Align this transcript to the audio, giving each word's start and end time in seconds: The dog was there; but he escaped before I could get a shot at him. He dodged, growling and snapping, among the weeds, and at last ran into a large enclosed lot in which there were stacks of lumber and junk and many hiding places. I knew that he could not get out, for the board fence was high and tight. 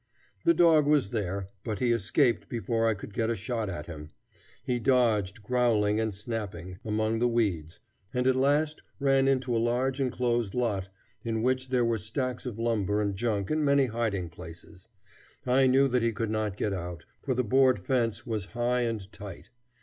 The 0.45 0.55
dog 0.55 0.87
was 0.87 1.11
there; 1.11 1.49
but 1.63 1.77
he 1.77 1.91
escaped 1.91 2.49
before 2.49 2.87
I 2.87 2.95
could 2.95 3.13
get 3.13 3.29
a 3.29 3.35
shot 3.35 3.69
at 3.69 3.85
him. 3.85 4.09
He 4.63 4.79
dodged, 4.79 5.43
growling 5.43 5.99
and 5.99 6.11
snapping, 6.11 6.79
among 6.83 7.19
the 7.19 7.27
weeds, 7.27 7.79
and 8.11 8.25
at 8.25 8.35
last 8.35 8.81
ran 8.99 9.27
into 9.27 9.55
a 9.55 9.61
large 9.61 10.01
enclosed 10.01 10.55
lot 10.55 10.89
in 11.23 11.43
which 11.43 11.69
there 11.69 11.85
were 11.85 11.99
stacks 11.99 12.47
of 12.47 12.57
lumber 12.57 12.99
and 12.99 13.15
junk 13.15 13.51
and 13.51 13.63
many 13.63 13.85
hiding 13.85 14.29
places. 14.29 14.87
I 15.45 15.67
knew 15.67 15.87
that 15.89 16.01
he 16.01 16.13
could 16.13 16.31
not 16.31 16.57
get 16.57 16.73
out, 16.73 17.05
for 17.21 17.35
the 17.35 17.43
board 17.43 17.77
fence 17.79 18.25
was 18.25 18.45
high 18.55 18.81
and 18.81 19.11
tight. 19.11 19.51